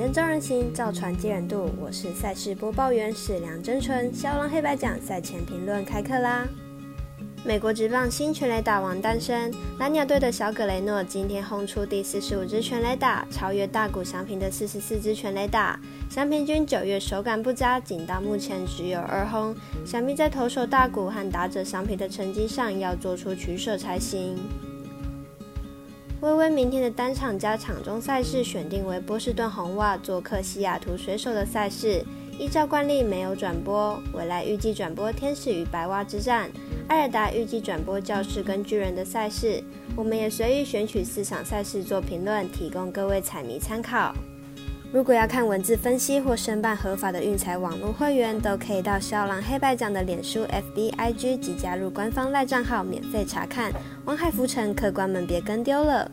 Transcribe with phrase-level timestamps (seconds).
[0.00, 1.68] 灯照人行，造船接人度。
[1.78, 4.10] 我是赛事播报员史梁真纯。
[4.14, 6.48] 肖龙黑白奖赛前评论开课啦！
[7.44, 15.78] 美国职棒新全垒打王诞生，蓝鸟队的小葛雷诺今天轰出第四十五支全垒打，超越大谷翔平的四十四支全垒打。
[16.08, 19.54] 翔平均九月手感不佳，仅到目前只有二轰。
[19.84, 24.38] 想必在投手大谷和打者翔平的成绩上要做出取舍才行。
[26.20, 32.04] 微微明天的单场加场中赛事选定为波士顿红袜做客西雅图水手的赛事，
[32.38, 33.98] 依照惯例没有转播。
[34.12, 36.50] 未来预计转播天使与白袜之战。
[36.88, 39.64] 艾尔达预计转播教室跟巨人的赛事，
[39.96, 44.14] 我们也随意选取四场赛事做评论，提供各位彩迷参考。
[44.92, 53.72] 如果要看文字分析或申办合法的运彩网络会员，都可以到肖郎黑白奖的脸书、FB、IG 及加入官方赖账号免费查看。
[54.04, 56.10] 王海浮沉，客官们别跟丢了。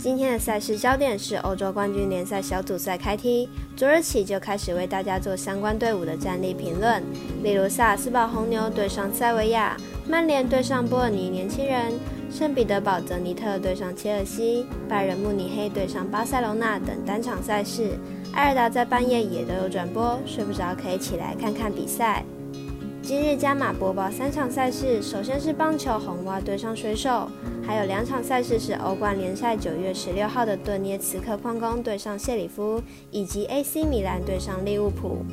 [0.00, 7.00] 今天的赛事焦点是欧洲冠军联赛小组赛开踢，昨日起就开始为大家做相关队伍的战力评论，
[7.44, 9.76] 例如萨斯堡红牛对上塞维亚，
[10.08, 11.92] 曼联对上波尔尼年轻人，
[12.36, 17.98] 圣彼得堡泽尼特对上切尔西，拜仁慕尼黑对上巴塞罗那等单场赛事。
[18.34, 22.22] 埃尔达在半夜也都有转播，睡不着可以起来看看比赛。
[23.00, 27.26] 今日加码播报三场赛事，首先是棒球红袜对上水手，
[27.66, 35.24] 还有两场赛事是欧冠联赛九月十六号的顿涅茨克矿工对上谢里夫，以及 AC 米兰对上利物浦。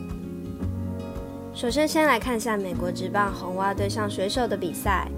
[1.54, 5.10] 首先先来看一下美国职棒红袜对上水手的比赛，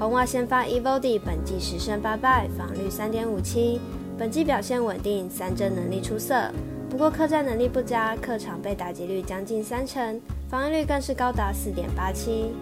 [0.00, 3.78] 红袜先发 Evody 本季十胜八败，防率三点五七，
[4.16, 6.50] 本季表现稳定，三振能力出色。
[6.88, 12.54] 不过客战能力不佳，客场被打击率将近三成，防御率更是高达四点八七。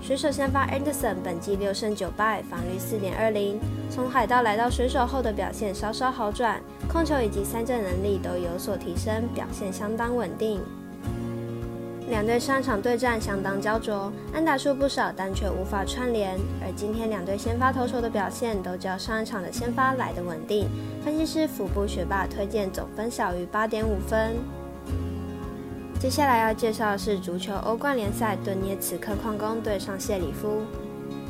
[0.00, 3.58] 水手先发 Anderson 本季六胜九败，防率四点二零。
[3.90, 10.60] 从海盗来到水手后的表现稍稍好转，控球以及三振能力都有所提升，表现相当稳定。
[12.08, 16.38] 两队上场对战相当焦灼，安打数不少，但却无法串联。
[16.62, 20.68] 而今天两队先发投手的表现都较上一场的先发来的稳定。
[21.04, 24.36] 分析师腹部学霸推荐总分小于八点五分。
[25.98, 30.62] 接下来要介绍的是足球欧冠联赛，顿涅茨克矿工对上谢里夫。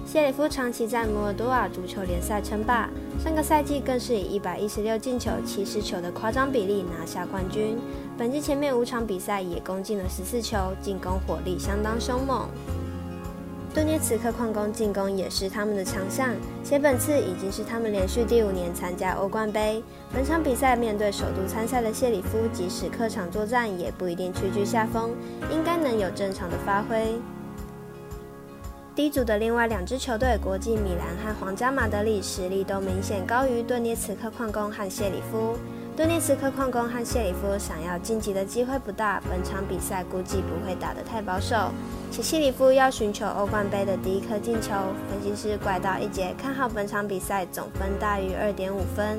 [0.05, 7.79] 谢里夫长期在摩尔多瓦足球联赛称霸，上个赛季更是以一百一十六进球、七十球的夸张比例拿下冠军。
[8.19, 12.49] 本季前面五场比赛也攻进了十四球，进攻火力相当凶猛。
[13.75, 16.31] 顿涅茨克矿工进攻也是他们的强项，
[16.65, 19.83] 且本次已经是他们连续第五年参加欧冠杯。
[20.15, 25.11] 本场比赛面对首度参赛的谢里夫，即使客场作战也不一定屈居下风，
[25.51, 27.21] 应该能有正常的发挥。
[28.95, 35.55] D 组的另外两支球队，国际米兰和皇家马德里，实力都明显高于顿涅茨克矿工和谢里夫。
[35.97, 41.73] 顿涅茨克矿工和谢里夫想要晋级的机会不大，本场比赛估计不会打得太保守。
[42.13, 44.75] 且谢里夫要寻求欧冠杯的第一颗进球，
[45.09, 49.19] 分析师怪盗一节看好本场比赛总分大于二点五分。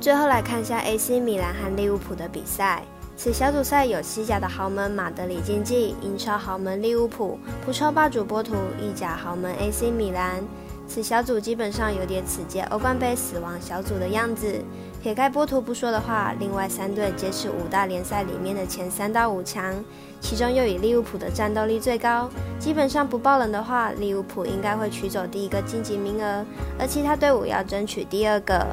[0.00, 2.84] 最后来看一下 AC 米兰和利物浦的比赛。
[3.16, 10.44] 此小组赛有西甲的豪门马德里竞技、英超豪门利物浦、葡超霸主波图、意甲豪门 AC 米兰。
[10.88, 14.62] 此小组基本上有点此届欧冠杯死亡小组的样子。
[15.02, 19.74] 撇开波图不说的话，另外三队皆是五大联赛里面的前三到五强，
[20.20, 22.28] 其中又以利物浦的战斗力最高。
[22.58, 26.44] 基本上不爆冷的话，利物浦应该会取走第一个晋级名额，
[26.78, 28.66] 而其他队伍要争取第二个。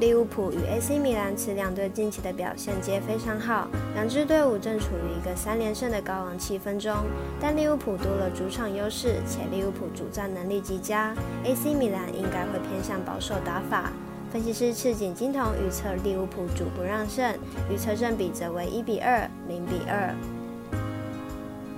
[0.00, 6.92] 利物浦与 AC 米兰此两队近期的表现皆非常好，两支队伍正处于一个三连胜的高昂气氛中。
[7.40, 13.92] 但利物浦多了主场优势，且利物浦主战能力极佳，AC 米兰应该会偏向保守打法。
[14.32, 17.32] 分析师赤井金童预测利物浦主不让胜，
[17.72, 20.12] 预测正比则为一比二、零比二。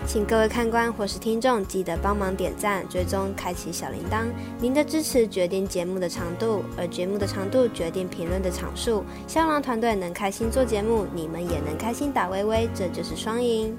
[0.06, 4.26] 请各位看官或是听众记得帮忙点赞、追踪、开启小铃铛。
[4.60, 9.04] 您的支持决定节目的长度，而节目的长度决定评论的场数。
[9.26, 13.76] 香囊团队能开心做节目，你们也能开心打微微，这就是双赢。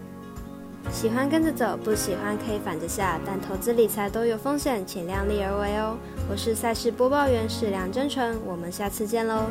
[0.92, 5.98] 喜欢跟着走，不喜欢可以反着下，但投资理财都有风险，请量力而为哦。
[6.30, 9.44] 我是赛事播报员史梁真纯，我们下次见喽。